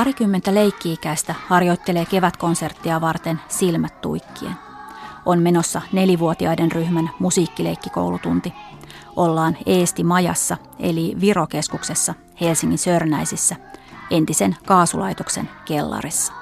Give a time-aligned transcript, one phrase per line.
[0.00, 4.54] Parikymmentä leikki-ikäistä harjoittelee kevätkonserttia varten silmät tuikkien.
[5.26, 8.52] On menossa nelivuotiaiden ryhmän musiikkileikkikoulutunti.
[9.16, 13.56] Ollaan Eesti Majassa eli Virokeskuksessa Helsingin Sörnäisissä,
[14.10, 16.32] entisen kaasulaitoksen kellarissa.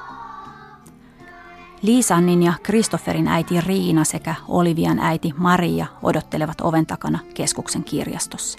[1.82, 8.58] Liisannin ja Kristofferin äiti Riina sekä Olivian äiti Maria odottelevat oven takana keskuksen kirjastossa.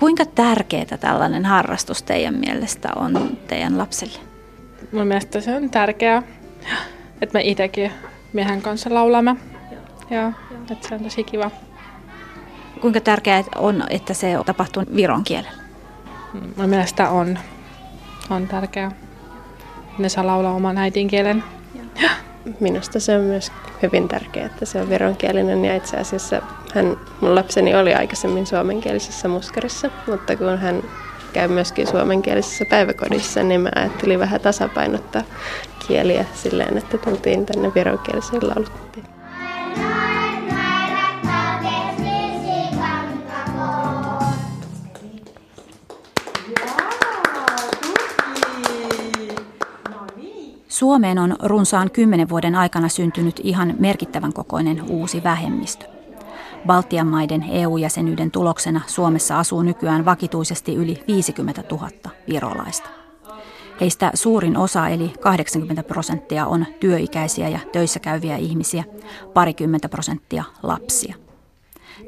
[0.00, 4.18] Kuinka tärkeää tällainen harrastus teidän mielestä on teidän lapsille?
[4.92, 6.22] Mun mielestä se on tärkeää,
[7.22, 7.92] että me itsekin
[8.32, 9.36] miehen kanssa laulamme.
[10.10, 10.32] Ja
[10.70, 11.50] että se on tosi kiva.
[12.80, 15.62] Kuinka tärkeää on, että se tapahtuu viron kielellä?
[16.56, 17.38] Mun mielestä on,
[18.30, 18.92] on tärkeää.
[19.98, 21.44] Ne saa laulaa oman äidinkielen.
[22.60, 23.52] Minusta se on myös
[23.82, 26.42] hyvin tärkeää, että se on vironkielinen ja itse asiassa
[26.74, 30.82] hän, mun lapseni oli aikaisemmin suomenkielisessä muskarissa, mutta kun hän
[31.32, 35.22] käy myöskin suomenkielisessä päiväkodissa, niin mä ajattelin vähän tasapainottaa
[35.88, 39.19] kieliä silleen, että tultiin tänne vironkieliseen lauluttiin.
[50.80, 55.86] Suomeen on runsaan kymmenen vuoden aikana syntynyt ihan merkittävän kokoinen uusi vähemmistö.
[56.66, 61.88] Baltian maiden EU-jäsenyyden tuloksena Suomessa asuu nykyään vakituisesti yli 50 000
[62.28, 62.88] virolaista.
[63.80, 68.84] Heistä suurin osa eli 80 prosenttia on työikäisiä ja töissä käyviä ihmisiä,
[69.34, 71.14] parikymmentä prosenttia lapsia.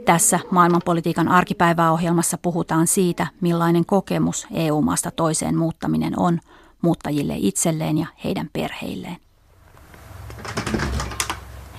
[0.04, 6.40] Tässä maailmanpolitiikan arkipäiväohjelmassa puhutaan siitä, millainen kokemus EU-maasta toiseen muuttaminen on–
[6.82, 9.16] muuttajille itselleen ja heidän perheilleen.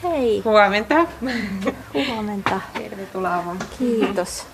[0.04, 0.42] Hei.
[0.46, 1.06] Huomenta.
[1.94, 2.62] Huomenta.
[2.74, 3.60] Tervetuloa vaan.
[3.80, 4.48] Kiitos.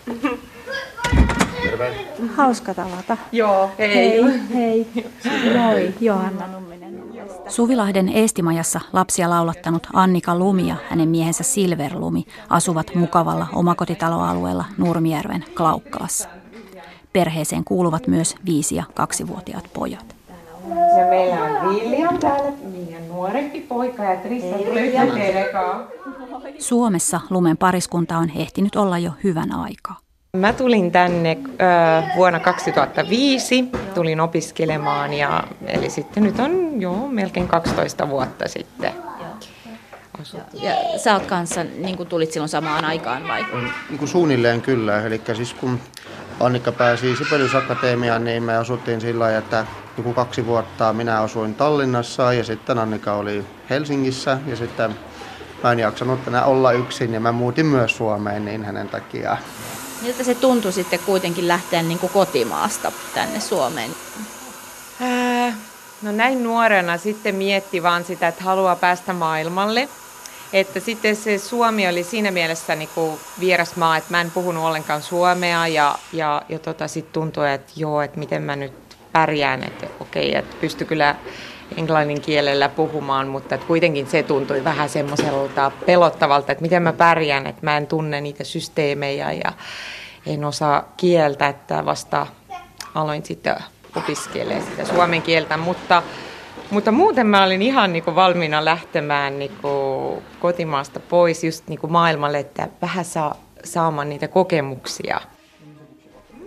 [1.63, 2.05] Terve.
[2.35, 3.17] Hauska tavata.
[3.31, 3.93] Joo, hei.
[3.93, 4.87] Hei, hei.
[5.53, 7.03] Moi, Johanna Numminen.
[7.47, 15.45] Suvilahden Eestimajassa lapsia laulattanut Annika Lumi ja hänen miehensä Silver Lumi asuvat mukavalla omakotitaloalueella Nurmijärven
[15.55, 16.29] Klaukkalassa.
[17.13, 20.18] Perheeseen kuuluvat myös viisi- ja kaksivuotiaat pojat.
[20.99, 24.59] Ja meillä on William täällä, meidän nuorempi poika ja Tristan
[26.59, 29.97] Suomessa lumen pariskunta on ehtinyt olla jo hyvän aikaa.
[30.37, 37.47] Mä tulin tänne äh, vuonna 2005, tulin opiskelemaan ja eli sitten nyt on jo melkein
[37.47, 38.91] 12 vuotta sitten.
[40.53, 43.45] Ja sä oot kanssa, niin kuin tulit silloin samaan aikaan vai?
[43.89, 45.79] Niin kuin suunnilleen kyllä, eli siis kun
[46.39, 49.65] Annikka pääsi Sibelius Akatemiaan, niin me asuttiin sillä lailla, että
[49.97, 54.95] joku kaksi vuotta minä asuin Tallinnassa ja sitten Annika oli Helsingissä ja sitten
[55.63, 59.37] mä en jaksanut enää olla yksin ja mä muutin myös Suomeen niin hänen takia.
[60.01, 63.91] Miltä se tuntui sitten kuitenkin lähteä niin kuin kotimaasta tänne Suomeen?
[65.01, 65.53] Ää,
[66.01, 69.89] no näin nuorena sitten mietti vaan sitä, että haluaa päästä maailmalle.
[70.53, 74.65] Että sitten se Suomi oli siinä mielessä niin kuin vieras maa, että mä en puhunut
[74.65, 78.73] ollenkaan suomea ja, ja, ja tota, sitten tuntui, että joo, että miten mä nyt
[79.11, 81.15] pärjään, että okei, että pysty kyllä
[81.77, 87.47] englannin kielellä puhumaan, mutta että kuitenkin se tuntui vähän semmoiselta pelottavalta, että miten mä pärjään,
[87.47, 89.53] että mä en tunne niitä systeemejä ja
[90.25, 92.27] en osaa kieltä, että vasta
[92.95, 93.55] aloin sitten
[93.95, 96.03] opiskelemaan sitä suomen kieltä, mutta,
[96.71, 101.79] mutta muuten mä olin ihan niin kuin valmiina lähtemään niin kuin kotimaasta pois just niin
[101.79, 105.21] kuin maailmalle, että vähän saa saamaan niitä kokemuksia.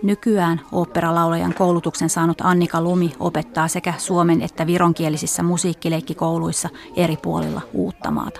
[0.03, 8.39] Nykyään oopperalaulajan koulutuksen saanut Annika Lumi opettaa sekä suomen että vironkielisissä musiikkileikkikouluissa eri puolilla Uuttamaata.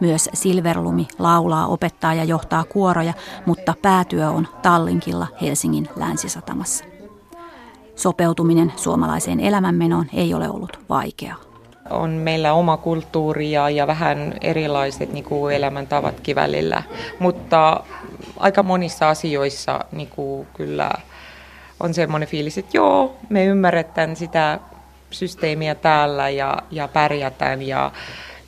[0.00, 3.12] Myös Silverlumi laulaa, opettaa ja johtaa kuoroja,
[3.46, 6.89] mutta päätyö on Tallinkilla Helsingin länsisatamassa.
[8.00, 11.36] Sopeutuminen suomalaiseen elämänmenoon ei ole ollut vaikeaa
[11.90, 16.82] on meillä oma kulttuuri ja, ja vähän erilaiset niin kuin elämäntavatkin välillä.
[17.18, 17.84] Mutta
[18.36, 20.90] aika monissa asioissa niin kuin kyllä
[21.80, 24.58] on semmoinen fiilis, että joo, me ymmärretään sitä
[25.10, 27.92] systeemiä täällä ja, ja pärjätään ja,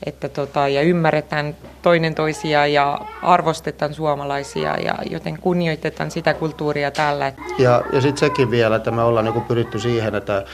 [0.07, 7.33] että tota, ja ymmärretään toinen toisia ja arvostetaan suomalaisia ja joten kunnioitetaan sitä kulttuuria täällä.
[7.59, 10.45] Ja, ja sitten sekin vielä, että me ollaan niin pyritty siihen, että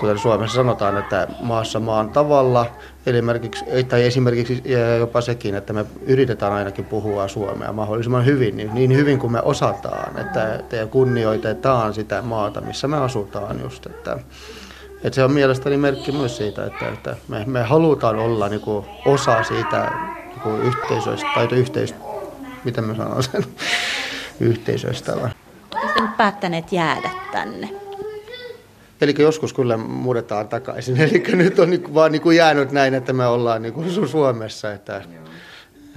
[0.00, 2.66] kuten Suomessa sanotaan, että maassa maan tavalla,
[3.06, 4.62] esimerkiksi, tai esimerkiksi
[4.98, 9.40] jopa sekin, että me yritetään ainakin puhua suomea mahdollisimman hyvin, niin, niin hyvin kuin me
[9.42, 14.18] osataan, että, että kunnioitetaan sitä maata, missä me asutaan just, että,
[15.04, 18.86] että se on mielestäni merkki myös siitä, että, että me, me halutaan olla niin kuin
[19.04, 19.90] osa siitä
[20.26, 21.94] niin kuin yhteisöistä, tai yhteis,
[22.64, 23.44] miten mä sanon sen,
[24.40, 25.12] yhteisöistä.
[25.12, 27.68] Olette nyt päättäneet jäädä tänne?
[29.00, 31.00] Eli joskus kyllä muutetaan takaisin.
[31.02, 34.72] Eli nyt on niin vaan niin kuin jäänyt näin, että me ollaan niin kuin Suomessa.
[34.72, 35.02] Että,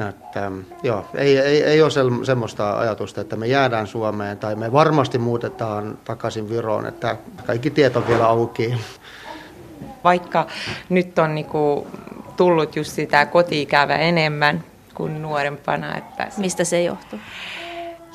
[0.05, 0.51] että,
[0.83, 5.97] joo, ei, ei, ei ole semmoista ajatusta, että me jäädään Suomeen tai me varmasti muutetaan
[6.05, 8.73] takaisin Viroon, että kaikki tieto vielä auki.
[10.03, 10.47] Vaikka
[10.89, 11.87] nyt on niin kuin
[12.37, 14.63] tullut just sitä kotiikävä enemmän
[14.93, 15.97] kuin nuorempana.
[15.97, 17.19] Että Mistä se johtuu?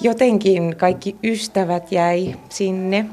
[0.00, 3.06] Jotenkin kaikki ystävät jäi sinne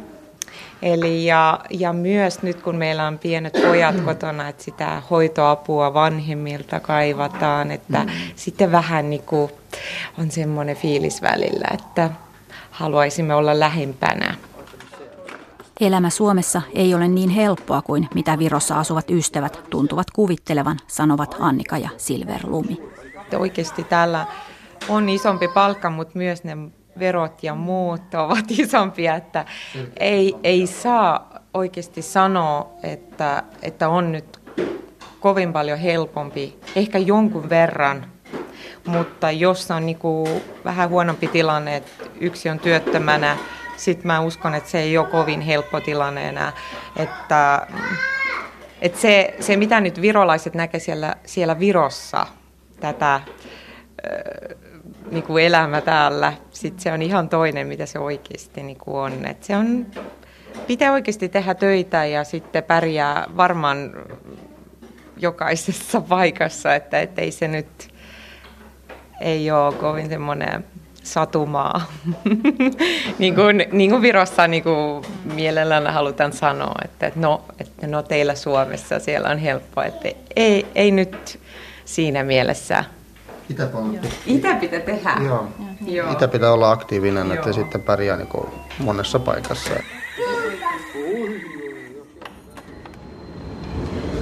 [0.82, 6.80] Eli ja, ja myös nyt kun meillä on pienet pojat kotona, että sitä hoitoapua vanhemmilta
[6.80, 8.10] kaivataan, että mm.
[8.36, 9.52] sitten vähän niin kuin
[10.18, 12.10] on semmoinen fiilis välillä, että
[12.72, 14.36] haluaisimme olla lähempänä.
[15.80, 21.78] Elämä Suomessa ei ole niin helppoa kuin mitä Virossa asuvat ystävät tuntuvat kuvittelevan, sanovat Annika
[21.78, 22.78] ja Silver Lumi.
[23.38, 24.26] Oikeasti täällä
[24.90, 26.58] on isompi palkka, mutta myös ne
[27.00, 29.46] verot ja muut ovat isompia, että
[30.00, 34.40] ei, ei saa oikeasti sanoa, että, että on nyt
[35.20, 38.06] kovin paljon helpompi, ehkä jonkun verran,
[38.86, 43.38] mutta jos on niin kuin vähän huonompi tilanne, että yksi on työttömänä,
[43.78, 46.52] sitten mä uskon, että se ei ole kovin helppo tilanne enää.
[46.96, 47.68] Että,
[48.82, 52.28] että se, se, mitä nyt virolaiset näkevät siellä, siellä Virossa,
[52.80, 53.22] tätä
[55.12, 59.26] niin kuin elämä täällä, sitten se on ihan toinen, mitä se oikeasti niin kuin on.
[59.26, 59.86] Et se on.
[60.68, 63.92] Pitää oikeasti tehdä töitä ja sitten pärjää varmaan
[65.18, 67.90] jokaisessa paikassa, että ei se nyt
[69.22, 70.66] ei ole kovin semmoinen
[71.04, 71.92] satumaa.
[73.20, 78.36] niin, kuin, niin kuin Virossa niin kuin mielellään halutaan sanoa, että no, että no teillä
[78.36, 81.40] Suomessa siellä on helppoa, että ei, ei nyt
[81.86, 82.84] siinä mielessä
[83.50, 83.70] Itä,
[84.26, 85.16] Itä pitää tehdä.
[85.26, 85.48] Joo.
[85.88, 86.12] Joo.
[86.12, 87.36] Itä pitää olla aktiivinen, Joo.
[87.36, 88.48] että sitten pärjää niin kuin
[88.80, 89.74] monessa paikassa.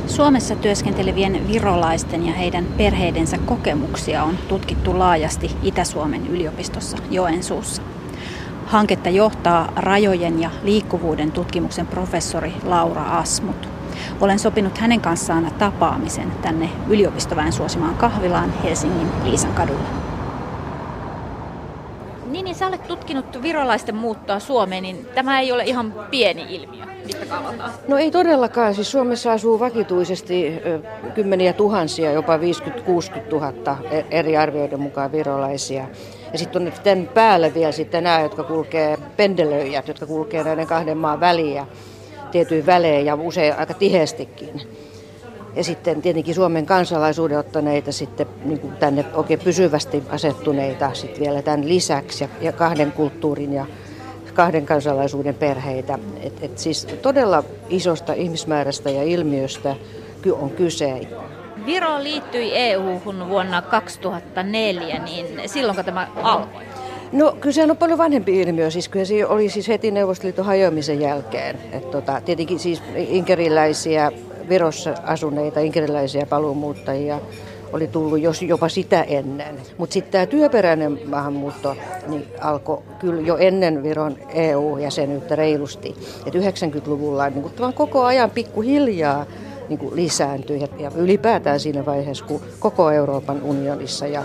[0.07, 7.81] Suomessa työskentelevien virolaisten ja heidän perheidensä kokemuksia on tutkittu laajasti Itä-Suomen yliopistossa Joensuussa.
[8.65, 13.76] Hanketta johtaa rajojen ja liikkuvuuden tutkimuksen professori Laura Asmut.
[14.21, 19.89] Olen sopinut hänen kanssaan tapaamisen tänne yliopistoväen suosimaan kahvilaan Helsingin Liisan kadulla.
[22.25, 26.87] Niin, niin sä olet tutkinut virolaisten muuttoa Suomeen, niin tämä ei ole ihan pieni ilmiö
[27.87, 28.75] No ei todellakaan.
[28.75, 30.53] Siis Suomessa asuu vakituisesti
[31.15, 32.41] kymmeniä tuhansia, jopa 50-60
[33.31, 35.87] 000 e- eri arvioiden mukaan virolaisia.
[36.31, 40.97] Ja sitten on tämän päälle vielä sitten nämä, jotka kulkee pendelöijät, jotka kulkee näiden kahden
[40.97, 41.67] maan väliä
[42.31, 44.61] tietyin välein ja usein aika tiheestikin.
[45.55, 51.41] Ja sitten tietenkin Suomen kansalaisuuden ottaneita sitten niin kuin tänne oikein pysyvästi asettuneita sitten vielä
[51.41, 53.65] tämän lisäksi ja, ja kahden kulttuurin ja
[54.33, 55.99] kahden kansalaisuuden perheitä.
[56.21, 59.75] Et, et siis todella isosta ihmismäärästä ja ilmiöstä
[60.31, 61.07] on kyse.
[61.65, 66.66] Viro liittyi EU-hun vuonna 2004, niin silloin tämä alkoi?
[67.11, 71.01] No kyllä se on paljon vanhempi ilmiö, siis kyllä se oli siis heti Neuvostoliiton hajoamisen
[71.01, 71.57] jälkeen.
[71.71, 74.11] Et tota, tietenkin siis inkeriläisiä
[74.49, 77.19] Virossa asuneita inkeriläisiä paluumuuttajia
[77.73, 79.55] oli tullut jos jopa sitä ennen.
[79.77, 81.75] Mutta sitten tämä työperäinen maahanmuutto
[82.07, 85.95] niin alkoi kyllä jo ennen Viron EU-jäsenyyttä reilusti.
[86.25, 89.25] Et 90-luvulla niin koko ajan pikkuhiljaa
[89.69, 94.23] niin kuin lisääntyi ja, ylipäätään siinä vaiheessa, kun koko Euroopan unionissa ja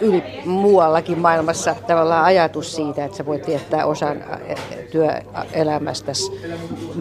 [0.00, 4.24] yli muuallakin maailmassa tavallaan ajatus siitä, että sä voit viettää osan
[4.90, 6.12] työelämästä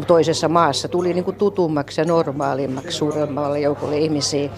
[0.07, 4.49] toisessa maassa, tuli niin kuin tutummaksi ja normaalimmaksi suuremmalle joukolle ihmisiä.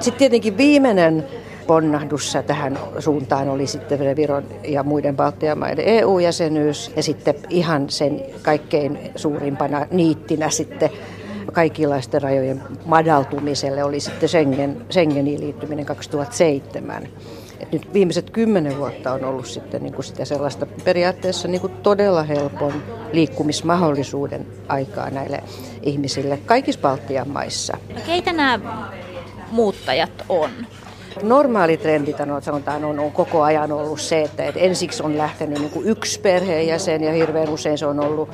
[0.00, 1.24] Sitten tietenkin viimeinen
[1.66, 8.22] ponnahdus tähän suuntaan oli sitten Viron ja muiden Baltian maiden EU-jäsenyys ja sitten ihan sen
[8.42, 10.90] kaikkein suurimpana niittinä sitten
[11.58, 17.08] kaikenlaisten rajojen madaltumiselle oli sitten Schengen, Schengeniin liittyminen 2007.
[17.60, 21.72] Et nyt viimeiset kymmenen vuotta on ollut sitten niin kuin sitä sellaista periaatteessa niin kuin
[21.72, 22.72] todella helpon
[23.12, 25.42] liikkumismahdollisuuden aikaa näille
[25.82, 27.76] ihmisille kaikissa Baltian maissa.
[27.94, 28.60] No keitä nämä
[29.50, 30.50] muuttajat on?
[31.22, 35.88] Normaali trendi sanotaan on, on koko ajan ollut se, että ensiksi on lähtenyt niin kuin
[35.88, 38.28] yksi perheenjäsen ja hirveän usein se on ollut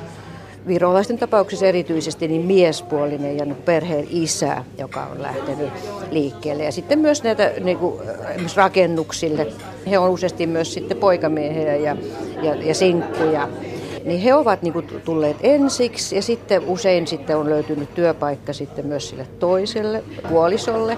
[0.67, 5.69] virolaisten tapauksessa erityisesti niin miespuolinen ja perheen isä, joka on lähtenyt
[6.11, 6.63] liikkeelle.
[6.63, 8.01] Ja sitten myös näitä niin kuin,
[8.55, 9.47] rakennuksille,
[9.89, 11.97] he on useasti myös sitten poikamiehiä ja,
[12.41, 13.49] ja, ja sinkkuja.
[14.05, 18.85] Niin he ovat niin kuin, tulleet ensiksi ja sitten usein sitten on löytynyt työpaikka sitten
[18.85, 20.97] myös sille toiselle puolisolle.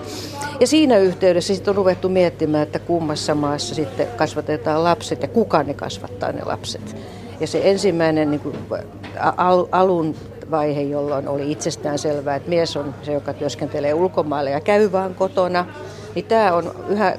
[0.59, 5.63] Ja siinä yhteydessä sitten on ruvettu miettimään, että kummassa maassa sitten kasvatetaan lapset ja kuka
[5.63, 6.95] ne kasvattaa ne lapset.
[7.39, 8.55] Ja se ensimmäinen niin kuin,
[9.37, 10.15] al, alun
[10.51, 15.15] vaihe, jolloin oli itsestään selvää, että mies on se, joka työskentelee ulkomailla ja käy vaan
[15.15, 15.65] kotona.
[16.15, 17.15] Niin tämä on yhä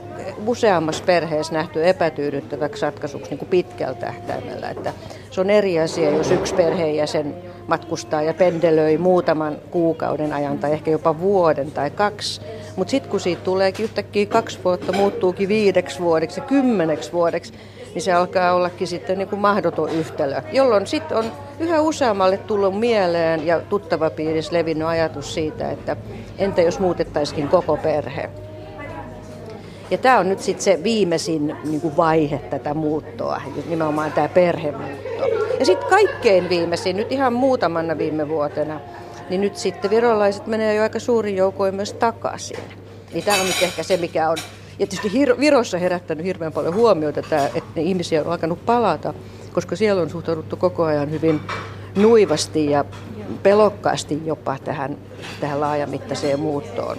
[0.46, 4.70] useammassa perheessä nähty epätyydyttäväksi ratkaisuksi niin kuin pitkällä tähtäimellä.
[4.70, 4.92] Että
[5.30, 7.34] se on eri asia, jos yksi perheenjäsen
[7.66, 12.40] matkustaa ja pendelöi muutaman kuukauden ajan tai ehkä jopa vuoden tai kaksi.
[12.76, 17.52] Mutta sitten kun siitä tuleekin yhtäkkiä kaksi vuotta, muuttuukin viideksi vuodeksi ja kymmeneksi vuodeksi,
[17.94, 20.42] niin se alkaa ollakin sitten niin kuin mahdoton yhtälö.
[20.52, 25.96] Jolloin sitten on yhä useammalle tullut mieleen ja tuttavapiirissä levinnyt ajatus siitä, että
[26.38, 28.30] entä jos muutettaisikin koko perhe.
[29.90, 35.26] Ja tämä on nyt sitten se viimeisin niin kuin vaihe tätä muuttoa, nimenomaan tämä perhemuutto.
[35.58, 38.80] Ja sitten kaikkein viimeisin, nyt ihan muutamana viime vuotena,
[39.30, 42.58] niin nyt sitten virolaiset menee jo aika suurin joukoin myös takaisin.
[43.12, 44.36] Niin tämä on nyt ehkä se, mikä on
[44.78, 49.14] ja tietysti Virossa herättänyt hirveän paljon huomiota, tämä, että ne ihmisiä on alkanut palata,
[49.52, 51.40] koska siellä on suhtauduttu koko ajan hyvin
[51.96, 52.84] nuivasti ja
[53.42, 54.96] pelokkaasti jopa tähän,
[55.40, 56.96] tähän laajamittaiseen muuttoon.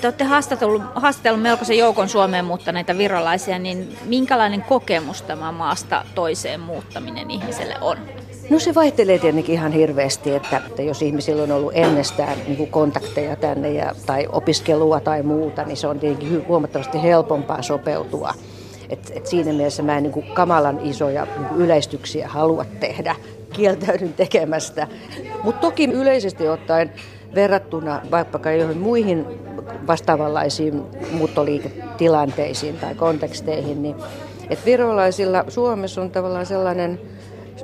[0.00, 6.60] Te olette haastatellut, haastatellut melkoisen joukon Suomeen muuttaneita virolaisia, niin minkälainen kokemus tämä maasta toiseen
[6.60, 7.98] muuttaminen ihmiselle on?
[8.50, 12.70] No se vaihtelee tietenkin ihan hirveästi, että, että jos ihmisillä on ollut ennestään niin kuin
[12.70, 18.34] kontakteja tänne ja, tai opiskelua tai muuta, niin se on tietenkin huomattavasti helpompaa sopeutua.
[18.88, 23.16] Et, et siinä mielessä mä en niin kuin kamalan isoja niin kuin yleistyksiä halua tehdä,
[23.52, 24.88] kieltäydyn tekemästä.
[25.44, 26.92] Mutta toki yleisesti ottaen
[27.34, 29.26] verrattuna vaikka joihin muihin
[29.86, 33.96] vastaavanlaisiin muuttoliiketilanteisiin tai konteksteihin, niin
[34.50, 37.00] että virolaisilla Suomessa on tavallaan sellainen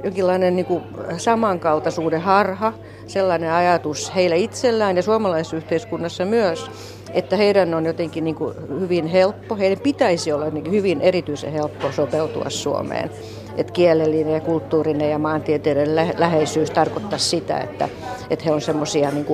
[0.04, 0.82] jonkinlainen niin kuin
[1.16, 2.72] samankaltaisuuden harha,
[3.06, 6.70] sellainen ajatus heillä itsellään ja suomalaisyhteiskunnassa myös,
[7.12, 11.92] että heidän on jotenkin niin kuin hyvin helppo, heidän pitäisi olla niin hyvin erityisen helppo
[11.92, 13.10] sopeutua Suomeen.
[13.56, 17.88] Että kielellinen ja kulttuurinen ja maantieteellinen läheisyys tarkoittaa sitä, että,
[18.30, 19.26] että he on semmoisia niin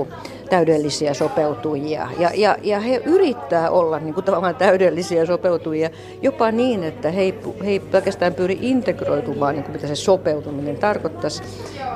[0.51, 2.09] täydellisiä sopeutujia.
[2.19, 5.91] Ja, ja, ja he yrittää olla niin kuin tavallaan täydellisiä sopeutujia
[6.23, 7.35] jopa niin, että he ei,
[7.65, 11.43] he ei pelkästään pyri integroitumaan, niin kuin mitä se sopeutuminen tarkoittaisi,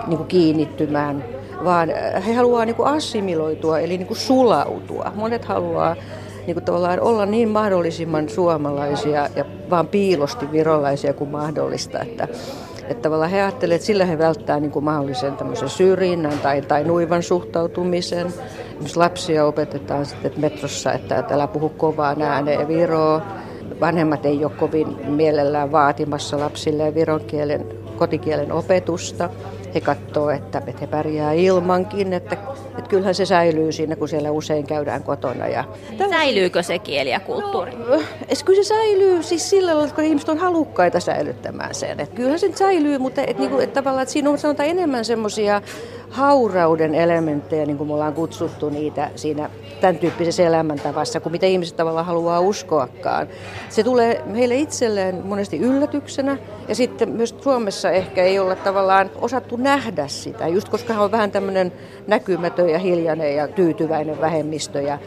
[0.06, 1.24] niin kuin kiinnittymään,
[1.64, 1.88] vaan
[2.26, 5.12] he haluaa niin kuin assimiloitua, eli niin kuin sulautua.
[5.14, 5.96] Monet haluaa
[6.46, 12.28] niin kuin tavallaan olla niin mahdollisimman suomalaisia ja vaan piilosti virolaisia kuin mahdollista, että
[12.88, 16.84] että tavallaan he ajattelevat, että sillä he välttää niin kuin mahdollisen tämmöisen syrjinnän tai, tai
[16.84, 18.34] nuivan suhtautumisen.
[18.80, 23.22] Myös lapsia opetetaan sitten että metrossa, että, että älä puhu kovaa ääneen viroa.
[23.80, 27.66] Vanhemmat ei ole kovin mielellään vaatimassa lapsille viron kielen,
[27.96, 29.30] kotikielen opetusta
[29.74, 32.36] he katsoo, että, että he pärjää ilmankin, että,
[32.78, 35.48] että kyllähän se säilyy siinä, kun siellä usein käydään kotona.
[35.48, 35.64] Ja
[36.10, 37.72] Säilyykö se kieli ja kulttuuri?
[38.44, 42.00] Kyllä se säilyy siis sillä lailla, että ihmiset on halukkaita säilyttämään sen.
[42.00, 45.04] Että kyllähän se säilyy, mutta että, niin kuin, että tavallaan että siinä on sanotaan enemmän
[45.04, 45.62] semmoisia
[46.10, 51.76] haurauden elementtejä, niin kuin me ollaan kutsuttu niitä siinä tämän tyyppisessä elämäntavassa, kuin mitä ihmiset
[51.76, 53.28] tavallaan haluaa uskoakaan.
[53.68, 56.36] Se tulee heille itselleen monesti yllätyksenä,
[56.68, 61.10] ja sitten myös Suomessa ehkä ei olla tavallaan osattu nähdä sitä, just koska hän on
[61.10, 61.72] vähän tämmöinen
[62.06, 64.98] näkymätön ja hiljainen ja tyytyväinen vähemmistö, ja,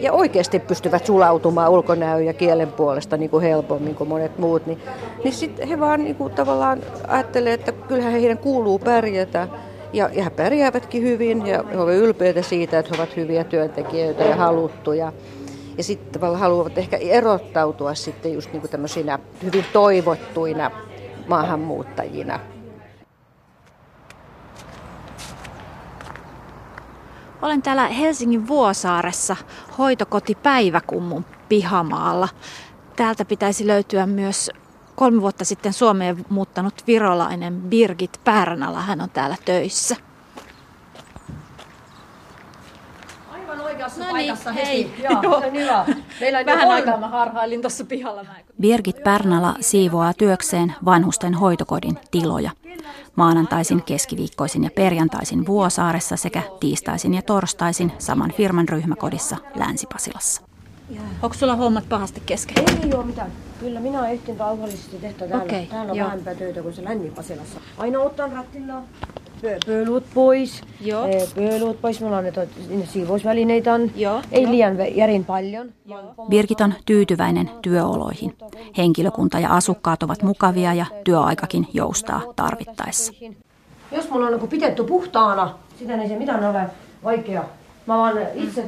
[0.00, 4.78] ja oikeasti pystyvät sulautumaan ulkonäön ja kielen puolesta niin kuin helpommin kuin monet muut, niin,
[5.24, 9.48] niin sitten he vaan niin kuin tavallaan ajattelee, että kyllähän heidän kuuluu pärjätä,
[9.92, 14.24] ja, ja he pärjäävätkin hyvin ja he ovat ylpeitä siitä, että he ovat hyviä työntekijöitä
[14.24, 15.12] ja haluttuja.
[15.76, 20.70] Ja sitten tavallaan haluavat ehkä erottautua sitten just niin kuin tämmöisinä hyvin toivottuina
[21.28, 22.40] maahanmuuttajina.
[27.42, 29.36] Olen täällä Helsingin Vuosaaressa
[29.78, 32.28] hoitokoti Päiväkummun pihamaalla.
[32.96, 34.50] Täältä pitäisi löytyä myös
[34.98, 38.80] kolme vuotta sitten Suomeen muuttanut virolainen Birgit Pärnala.
[38.80, 39.96] Hän on täällä töissä.
[43.32, 44.90] Aivan oikeassa no niin, paikassa hei.
[45.00, 45.02] heti.
[45.22, 45.86] Joo, se hyvä.
[46.20, 48.24] Meillä Vähän aikaa mä harhailin tuossa pihalla.
[48.60, 52.50] Birgit Pärnala siivoaa työkseen vanhusten hoitokodin tiloja.
[53.16, 60.42] Maanantaisin, keskiviikkoisin ja perjantaisin Vuosaaressa sekä tiistaisin ja torstaisin saman firman ryhmäkodissa Länsi-Pasilassa.
[61.22, 62.64] Onko sulla hommat pahasti kesken?
[62.84, 63.32] Ei ole mitään.
[63.60, 65.44] Kyllä minä ehtin rauhallisesti tehdä täällä.
[65.44, 66.06] Okay, täällä on joo.
[66.06, 67.60] vähempää töitä kuin se Länni-Pasilassa.
[67.78, 68.82] Aina otan rattilla
[69.66, 70.62] pölyt pois.
[70.80, 71.08] Joo.
[71.34, 72.00] Pölyt pois.
[72.00, 73.74] Mulla on ne siivousvälineitä.
[73.74, 73.90] On.
[73.96, 74.22] Joo.
[74.32, 74.52] Ei Joo.
[74.52, 75.72] liian järin paljon.
[76.28, 78.36] Birgit on tyytyväinen työoloihin.
[78.76, 83.12] Henkilökunta ja asukkaat ovat mukavia ja työaikakin joustaa tarvittaessa.
[83.92, 86.60] Jos mulla on niin pidetty puhtaana, sitä ei se mitään ole
[87.04, 87.44] vaikea
[87.88, 88.62] Mä vaan itse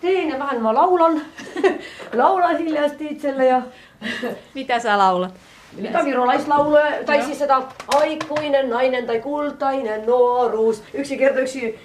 [0.00, 1.20] teen ja vähän mä laulan.
[2.22, 3.46] laulan hiljaisesti itselle.
[3.46, 3.62] Ja...
[4.54, 5.34] Mitä sä laulat?
[5.76, 10.82] Mikä virolaislaulu, tai siis sitä aikuinen nainen tai kultainen nuoruus.
[10.94, 11.78] Yksi kerta yksi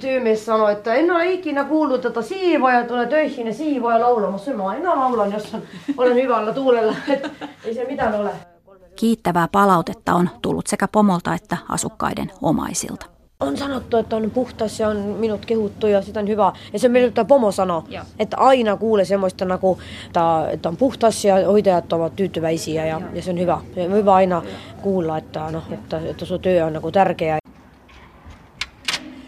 [0.00, 4.50] tyymis sanoi, että en ole ikinä kuullut, että siivoja tulee töihin ja siivoja laulamassa.
[4.50, 5.56] Mä aina laulan, jos
[5.96, 6.94] olen hyvällä tuulella.
[7.08, 7.30] Et
[7.64, 8.30] ei se mitään ole.
[8.96, 13.19] Kiittävää palautetta on tullut sekä pomolta että asukkaiden omaisilta.
[13.40, 16.52] On sanottu, että on puhtas ja on minut kehuttu ja sitä on hyvä.
[16.72, 17.84] Ja se mitä pomo sanoo,
[18.18, 19.78] että aina kuulee semmoista, nagu,
[20.52, 23.60] että on puhtas ja hoitajat ovat tyytyväisiä ja, ja se on hyvä.
[23.74, 24.42] Se on hyvä aina
[24.82, 27.38] kuulla, että, no, että, että sun työ on nagu tärkeä.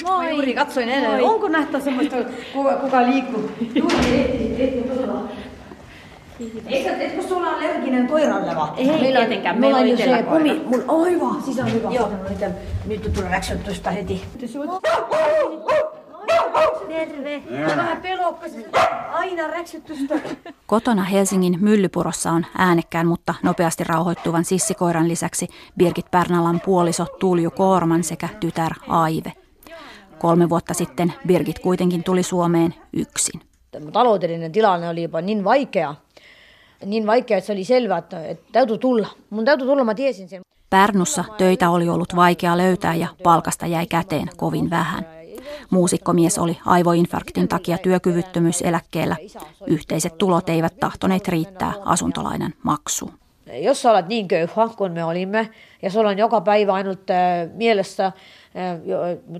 [0.04, 0.25] Moi.
[0.25, 2.16] Mä juuri katsoin ennen, onko nähtä semmoista,
[2.52, 3.50] kuka, kuka liikkuu.
[3.75, 4.83] Juuri ehti, ehti
[6.39, 6.69] tuolla.
[6.71, 8.69] Eikö, etkö sulla on allerginen koiralle vaan?
[8.77, 10.62] Ei meillä tietenkään, meillä on se pumi.
[10.67, 11.91] Mun, aivan, siis on hyvä.
[11.91, 12.11] Joo.
[12.87, 14.23] Nyt tulee räksytystä heti.
[16.89, 17.43] Terve.
[17.67, 18.03] Vähän.
[19.12, 20.15] Aina räksytystä.
[20.67, 25.49] Kotona Helsingin Myllypurossa on äänekkään, mutta nopeasti rauhoittuvan sissikoiran lisäksi
[25.79, 29.33] Birgit Pärnalan puoliso Tulju Koorman sekä tytär Aive.
[30.19, 33.41] Kolme vuotta sitten Birgit kuitenkin tuli Suomeen yksin.
[33.93, 35.95] Taloudellinen tilanne oli jopa niin vaikea,
[36.85, 39.09] niin vaikea, että se oli selvä, että, että täytyy tulla.
[39.31, 40.43] Mun täytyy tulla, mä tiesin sen.
[40.71, 45.07] Pärnussa töitä oli ollut vaikea löytää ja palkasta jäi käteen kovin vähän.
[45.71, 49.17] Muusikkomies oli aivoinfarktin takia työkyvyttömyyseläkkeellä.
[49.67, 53.12] Yhteiset tulot eivät tahtoneet riittää asuntolainan maksuun.
[53.52, 55.50] Jos sä olet niin köyhä kuin me olimme,
[55.83, 57.17] ja sulla on joka päivä ainut äh,
[57.55, 58.12] mielessä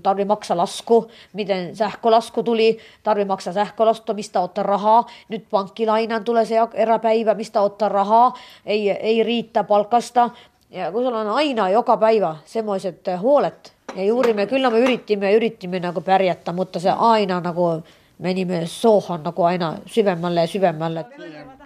[0.03, 6.45] tarvi maksaa lasku, miten sähkölasku tuli, tarvi maksaa sähkölasku, mistä ottaa rahaa, nyt pankkilainan tulee
[6.45, 8.33] se eräpäivä, mistä ottaa rahaa,
[8.65, 10.29] ei, ei riittää palkasta,
[10.69, 15.31] ja kun sulla on aina joka päivä semmoiset huolet, ja juuri me, kyllä me yritimme
[15.31, 17.83] ja yritimme niin pärjätä, mutta se aina niin
[18.19, 21.05] menimme sohan niin aina syvemmälle ja syvemmälle.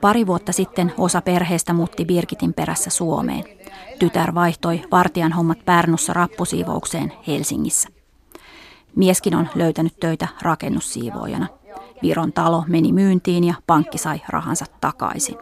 [0.01, 3.43] Pari vuotta sitten osa perheestä muutti Birgitin perässä Suomeen.
[3.99, 7.89] Tytär vaihtoi vartijan hommat Pärnussa rappusiivoukseen Helsingissä.
[8.95, 11.47] Mieskin on löytänyt töitä rakennussiivoojana.
[12.01, 15.37] Viron talo meni myyntiin ja pankki sai rahansa takaisin.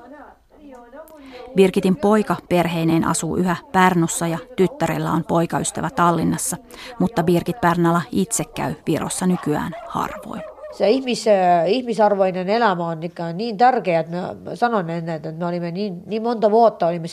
[1.55, 6.57] Birgitin poika perheineen asuu yhä Pärnussa ja tyttärellä on poikaystävä Tallinnassa,
[6.99, 10.41] mutta Birgit Pärnala itse käy Virossa nykyään harvoin.
[10.71, 11.25] Se ihmis,
[11.67, 12.99] ihmisarvoinen elämä on
[13.33, 17.07] niin tärkeä, että mä sanon ennen, että me olimme niin, niin monta vuotta olimme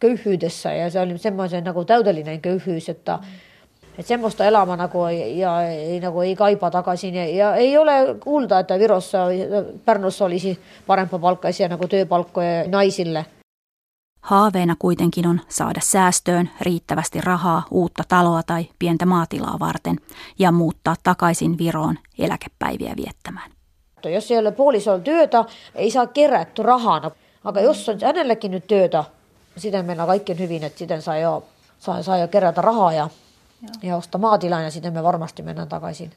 [0.00, 3.18] köyhyydessä ja se oli semmoisen niin täydellinen köyhyys, että,
[3.98, 7.14] että semmoista elämää niin kuin, ja, ei, niin kuin, ei kaipa takaisin.
[7.14, 9.18] Ja, ja, ei ole kuulta, että Virossa,
[9.84, 13.26] Pärnussa olisi parempapalkkaisia niin työpalkkoja naisille.
[14.20, 19.96] Haaveena kuitenkin on saada säästöön riittävästi rahaa uutta taloa tai pientä maatilaa varten
[20.38, 23.50] ja muuttaa takaisin Viroon eläkepäiviä viettämään.
[24.04, 27.10] Jos ei ole puolisolla työtä, ei saa kerätty rahana.
[27.44, 29.04] Aga jos on hänelläkin nyt työtä,
[29.56, 31.44] siten meillä kaikki on hyvin, että siten saa jo,
[31.78, 33.08] saa, saa jo kerätä rahaa ja,
[33.82, 36.10] ja ostaa maatilan ja sitten me varmasti mennään takaisin.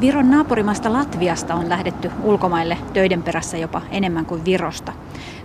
[0.00, 4.92] Viron naapurimaasta Latviasta on lähdetty ulkomaille töiden perässä jopa enemmän kuin Virosta.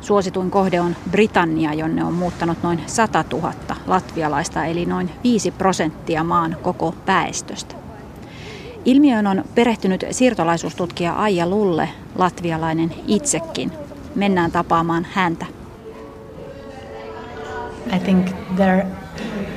[0.02, 3.54] Suosituin kohde on Britannia, jonne on muuttanut noin 100 000
[3.88, 7.76] latvialaista, eli noin 5 prosenttia maan koko väestöstä.
[8.86, 13.85] Ilmiöön on perehtynyt siirtolaisuustutkija Aija Lulle, latvialainen itsekin.
[14.16, 15.46] Mennään tapaamaan häntä.
[17.96, 18.88] I think there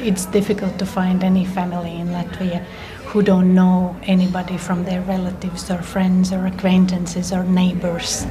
[0.03, 2.61] it's difficult to find any family in Latvia
[3.15, 8.29] who don't know anybody from their relatives or friends or acquaintances or neighbors.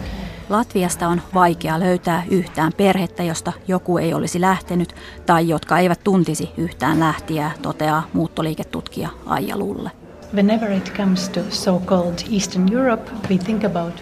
[0.49, 6.49] Latviasta on vaikea löytää yhtään perhettä, josta joku ei olisi lähtenyt tai jotka eivät tuntisi
[6.57, 9.91] yhtään lähtiä, toteaa muuttoliiketutkija Aija Lulle.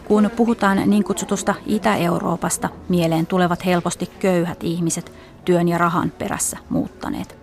[0.07, 5.11] Kun puhutaan niin kutsutusta Itä-Euroopasta, mieleen tulevat helposti köyhät ihmiset,
[5.45, 7.37] työn ja rahan perässä muuttaneet.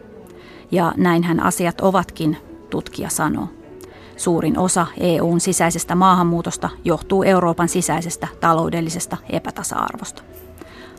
[0.70, 2.36] Ja näinhän asiat ovatkin,
[2.70, 3.48] tutkija sanoo.
[4.16, 10.22] Suurin osa EUn sisäisestä maahanmuutosta johtuu Euroopan sisäisestä taloudellisesta epätasa-arvosta.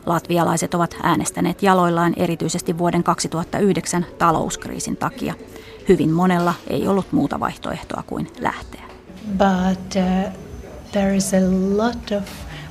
[0.06, 5.34] Latvialaiset ovat äänestäneet jaloillaan erityisesti vuoden 2009 talouskriisin takia.
[5.88, 8.82] Hyvin monella ei ollut muuta vaihtoehtoa kuin lähteä.
[9.38, 10.32] But uh,
[10.92, 11.40] there is a
[11.76, 12.24] lot of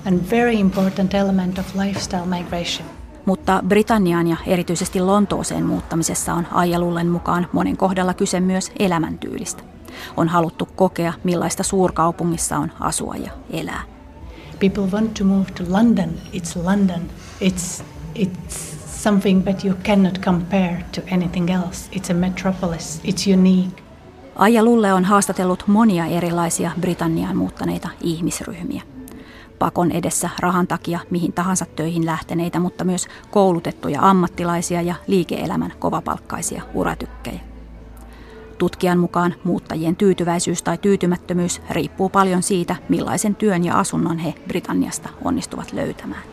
[0.06, 2.88] and very important element of lifestyle migration.
[3.26, 9.64] Mutta Britanniaan ja erityisesti Lontooseen muuttamisessa on Aijalullen mukaan monen kohdalla kyse myös elämäntyylistä.
[10.18, 13.84] On haluttu kokea, millaista suurkaupungissa on asua ja elää.
[14.60, 16.10] People want to move to London.
[16.34, 17.02] It's London.
[17.42, 17.84] It's,
[18.16, 18.73] it's
[19.04, 21.90] something that you cannot compare to anything else.
[21.92, 23.02] It's a metropolis.
[23.04, 23.84] It's unique.
[24.36, 28.82] Aija Lulle on haastatellut monia erilaisia Britanniaan muuttaneita ihmisryhmiä.
[29.60, 36.62] pakon edessä rahan takia mihin tahansa töihin lähteneitä, mutta myös koulutettuja ammattilaisia ja liike-elämän kovapalkkaisia
[36.74, 37.40] uratykkejä.
[38.58, 45.10] Tutkijan mukaan muuttajien tyytyväisyys tai tyytymättömyys riippuu paljon siitä, millaisen työn ja asunnon he Britanniasta
[45.24, 46.33] onnistuvat löytämään.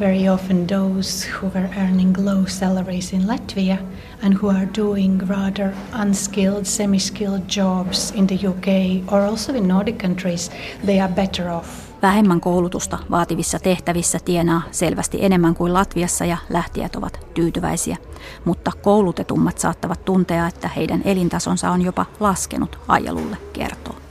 [0.00, 3.78] Very often those who were earning low salaries in Latvia
[4.22, 9.98] and who are doing rather unskilled, semi-skilled jobs in the UK or also in Nordic
[9.98, 10.50] countries,
[10.86, 16.96] they are better off Vähemmän koulutusta vaativissa tehtävissä tienaa selvästi enemmän kuin Latviassa ja lähtijät
[16.96, 17.96] ovat tyytyväisiä,
[18.44, 24.09] mutta koulutetummat saattavat tuntea, että heidän elintasonsa on jopa laskenut, Aijalulle kertoo.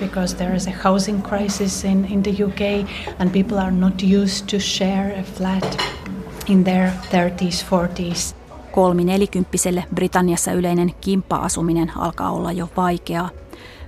[0.00, 2.60] Because there is a housing crisis in, in the UK
[3.18, 5.82] and people are not used to share a flat
[6.48, 8.34] in their 30s, 40s.
[8.72, 13.30] Kolminelikymppiselle Britanniassa yleinen kimppa-asuminen alkaa olla jo vaikeaa.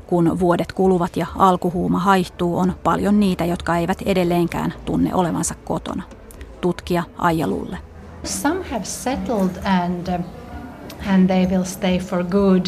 [0.06, 6.02] Kun vuodet kuluvat ja alkuhuuma haihtuu, on paljon niitä, jotka eivät edelleenkään tunne olevansa kotona.
[6.60, 7.78] Tutkija Aija Lulle.
[8.24, 10.24] Some have settled and, uh,
[11.14, 12.66] and they will stay for good,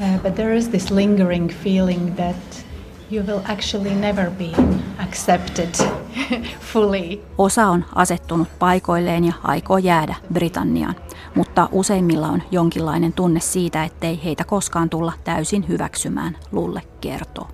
[0.00, 2.66] uh, but there is this lingering feeling that
[3.10, 4.52] you will actually never be
[4.98, 5.74] accepted
[6.72, 7.22] fully.
[7.38, 10.94] Osa on asettunut paikoilleen ja aikoo jäädä Britanniaan,
[11.34, 17.48] mutta useimmilla on jonkinlainen tunne siitä, ettei heitä koskaan tulla täysin hyväksymään, Lulle kertoo.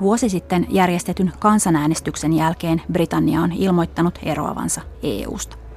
[0.00, 5.67] Vuosi sitten järjestetyn kansanäänestyksen jälkeen Britannia on ilmoittanut eroavansa EUsta.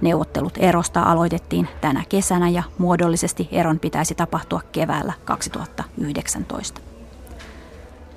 [0.00, 6.80] Neuvottelut erosta aloitettiin tänä kesänä ja muodollisesti eron pitäisi tapahtua keväällä 2019.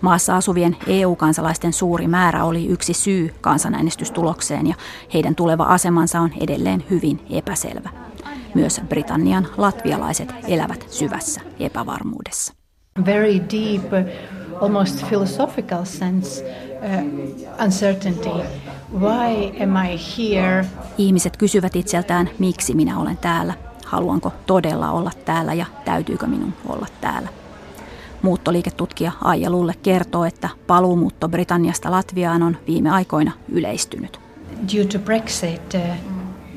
[0.01, 4.75] Maassa asuvien EU-kansalaisten suuri määrä oli yksi syy kansanäänestystulokseen ja
[5.13, 7.89] heidän tuleva asemansa on edelleen hyvin epäselvä.
[8.55, 12.53] Myös Britannian latvialaiset elävät syvässä epävarmuudessa.
[13.05, 14.07] Very deep,
[14.61, 18.29] almost philosophical sense, uh, uncertainty.
[18.99, 20.65] Why am I here?
[20.97, 23.53] Ihmiset kysyvät itseltään, miksi minä olen täällä,
[23.85, 27.29] haluanko todella olla täällä ja täytyykö minun olla täällä.
[28.21, 34.19] Muuttoliiketutkija Aija Lulle kertoo, että paluumuutto Britanniasta Latviaan on viime aikoina yleistynyt.
[34.75, 35.95] Due to Brexit, uh,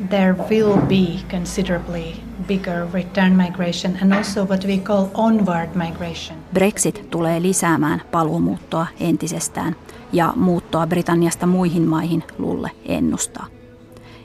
[0.09, 2.05] there will be considerably
[2.47, 6.39] bigger return migration and also what we call onward migration.
[6.55, 9.77] Brexit tulee lisäämään paluumuuttoa entisestään
[10.15, 13.47] ja muuttoa Britanniasta muihin maihin Lulle ennustaa.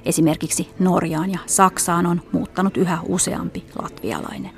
[0.05, 4.51] Esimerkiksi Norjaan ja Saksaan on muuttanut yhä useampi latvialainen.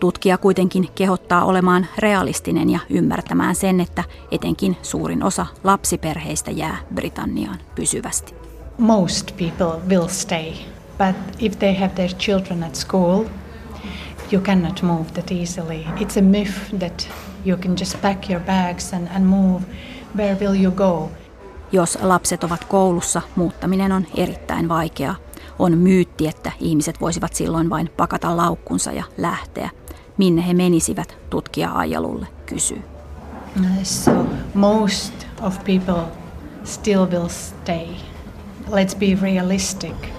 [0.00, 7.58] Tutkija kuitenkin kehottaa olemaan realistinen ja ymmärtämään sen, että etenkin suurin osa lapsiperheistä jää Britanniaan
[7.74, 8.34] pysyvästi.
[8.78, 10.52] Most people will stay,
[10.98, 13.24] but if they have their children at school,
[14.32, 15.84] you cannot move that easily.
[15.84, 17.08] It's a myth that
[17.46, 19.62] you can just pack your bags and, and move.
[20.16, 21.10] Where will you go?
[21.72, 25.16] Jos lapset ovat koulussa, muuttaminen on erittäin vaikeaa.
[25.58, 29.70] On myytti, että ihmiset voisivat silloin vain pakata laukkunsa ja lähteä–
[30.16, 32.82] minne he menisivät, tutkija Aijalulle kysyy.
[33.82, 36.02] So most of people
[36.64, 37.86] still will stay.
[38.68, 40.15] Let's be realistic.